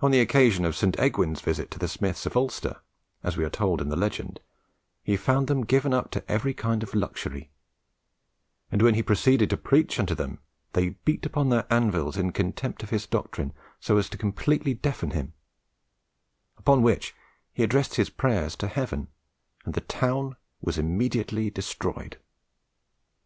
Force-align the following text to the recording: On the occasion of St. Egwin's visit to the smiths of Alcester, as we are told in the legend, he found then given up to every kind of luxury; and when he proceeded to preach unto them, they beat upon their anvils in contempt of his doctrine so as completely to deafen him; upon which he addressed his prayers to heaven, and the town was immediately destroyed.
On 0.00 0.10
the 0.10 0.20
occasion 0.20 0.64
of 0.64 0.74
St. 0.74 0.96
Egwin's 0.98 1.42
visit 1.42 1.70
to 1.72 1.78
the 1.78 1.86
smiths 1.86 2.24
of 2.24 2.34
Alcester, 2.34 2.80
as 3.22 3.36
we 3.36 3.44
are 3.44 3.50
told 3.50 3.82
in 3.82 3.90
the 3.90 3.94
legend, 3.94 4.40
he 5.02 5.18
found 5.18 5.48
then 5.48 5.60
given 5.60 5.92
up 5.92 6.10
to 6.12 6.24
every 6.32 6.54
kind 6.54 6.82
of 6.82 6.94
luxury; 6.94 7.50
and 8.72 8.80
when 8.80 8.94
he 8.94 9.02
proceeded 9.02 9.50
to 9.50 9.58
preach 9.58 10.00
unto 10.00 10.14
them, 10.14 10.38
they 10.72 10.96
beat 11.04 11.26
upon 11.26 11.50
their 11.50 11.70
anvils 11.70 12.16
in 12.16 12.32
contempt 12.32 12.82
of 12.82 12.88
his 12.88 13.06
doctrine 13.06 13.52
so 13.80 13.98
as 13.98 14.08
completely 14.08 14.74
to 14.74 14.80
deafen 14.80 15.10
him; 15.10 15.34
upon 16.56 16.80
which 16.80 17.14
he 17.52 17.62
addressed 17.62 17.96
his 17.96 18.08
prayers 18.08 18.56
to 18.56 18.66
heaven, 18.66 19.08
and 19.66 19.74
the 19.74 19.82
town 19.82 20.36
was 20.62 20.78
immediately 20.78 21.50
destroyed. 21.50 22.16